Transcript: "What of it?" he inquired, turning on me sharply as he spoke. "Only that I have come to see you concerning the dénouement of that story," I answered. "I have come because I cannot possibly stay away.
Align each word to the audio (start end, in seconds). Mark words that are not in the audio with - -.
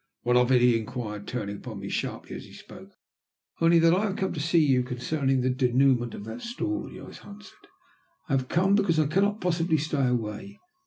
"What 0.23 0.35
of 0.35 0.51
it?" 0.51 0.61
he 0.61 0.75
inquired, 0.79 1.27
turning 1.27 1.63
on 1.67 1.79
me 1.79 1.87
sharply 1.87 2.35
as 2.35 2.45
he 2.45 2.53
spoke. 2.53 2.89
"Only 3.59 3.77
that 3.77 3.93
I 3.93 4.05
have 4.05 4.15
come 4.15 4.33
to 4.33 4.39
see 4.39 4.57
you 4.65 4.81
concerning 4.81 5.41
the 5.41 5.51
dénouement 5.53 6.15
of 6.15 6.23
that 6.25 6.41
story," 6.41 6.99
I 6.99 7.05
answered. 7.05 7.67
"I 8.27 8.33
have 8.33 8.49
come 8.49 8.73
because 8.73 8.97
I 8.99 9.05
cannot 9.05 9.41
possibly 9.41 9.77
stay 9.77 10.07
away. 10.07 10.57